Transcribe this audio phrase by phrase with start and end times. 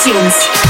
[0.00, 0.69] iTunes.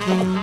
[0.07, 0.38] you.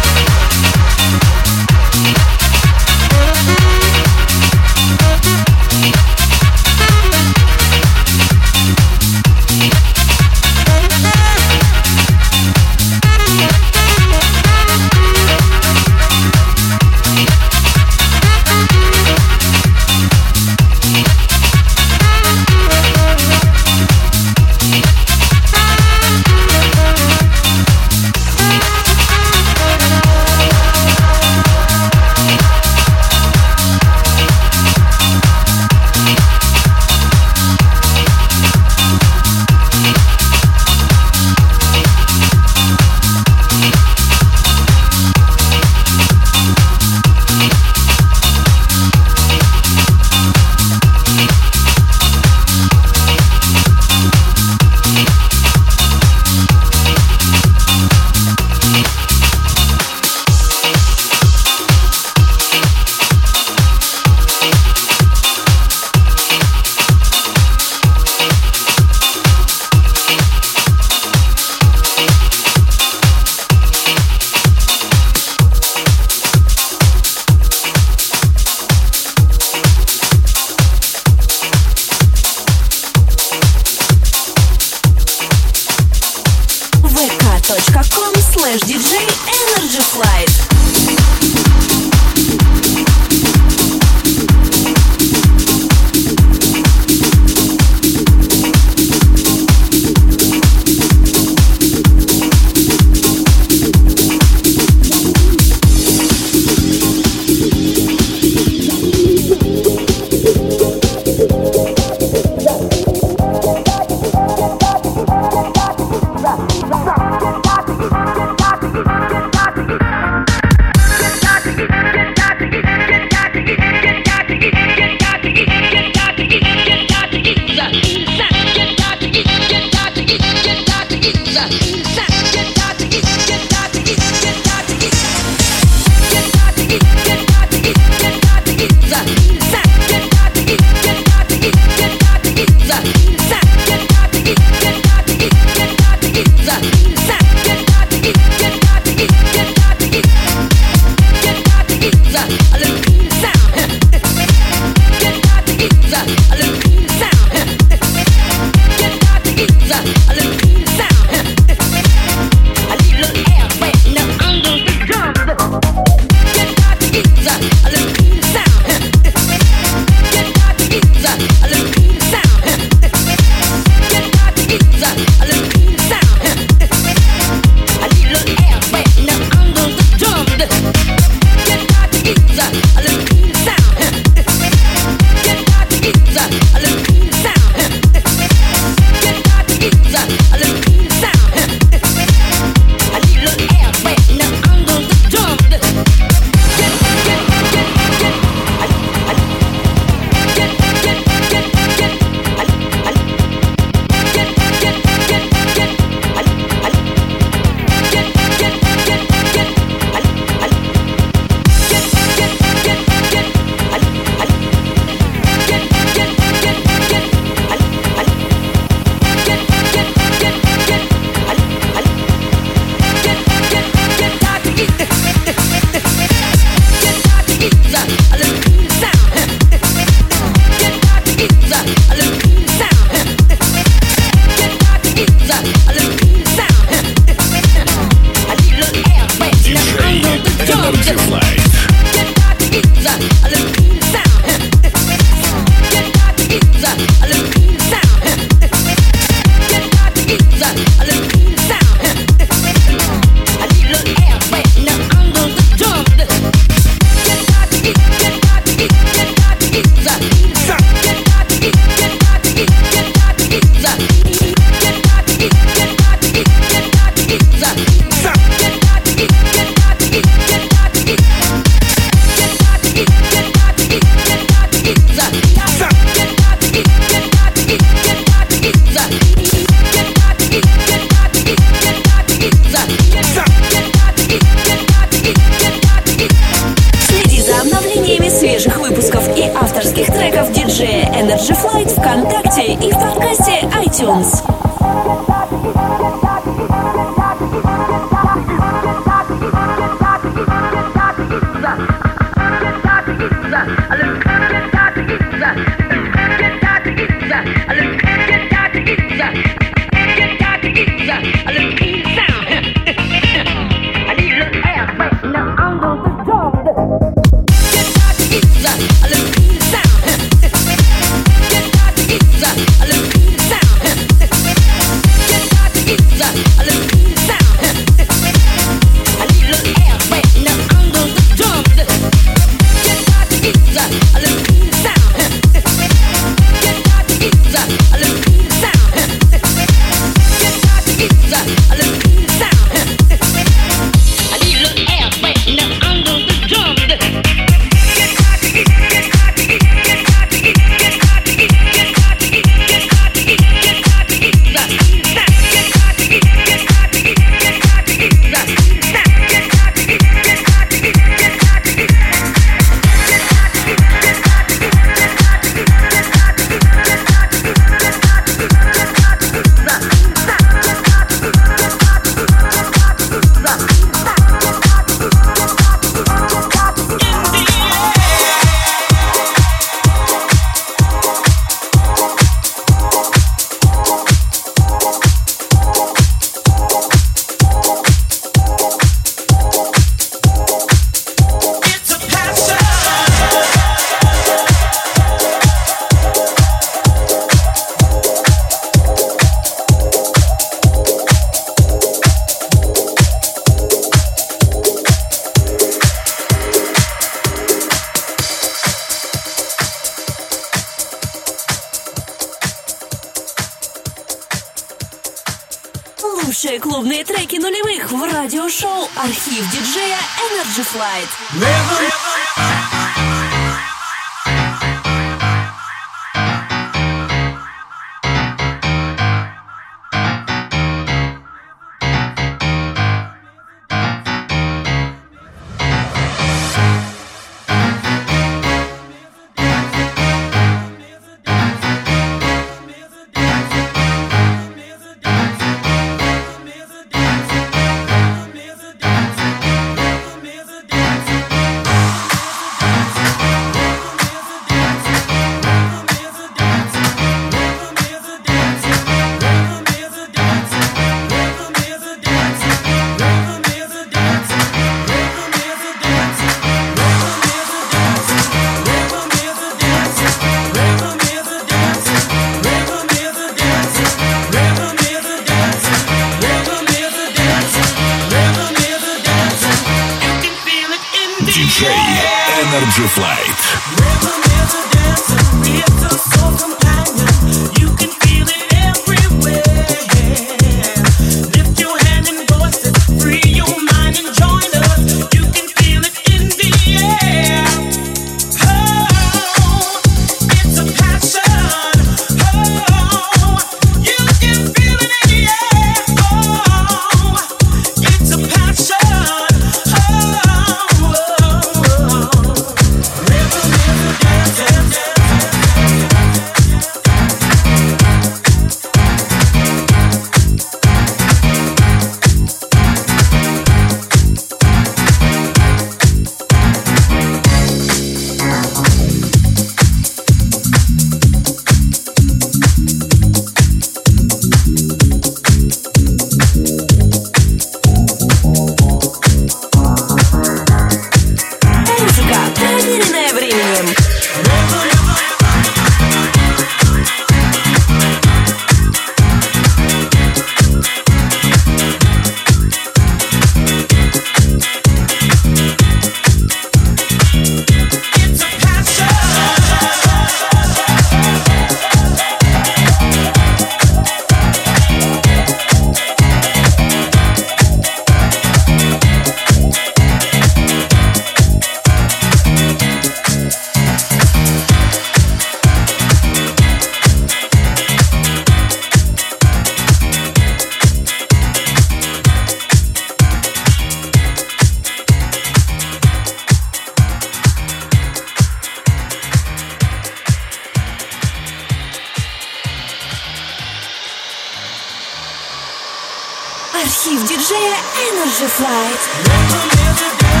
[598.51, 600.00] nights.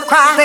[0.00, 0.35] Cry,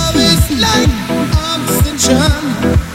[0.00, 0.90] love is like
[1.34, 2.89] oxygen.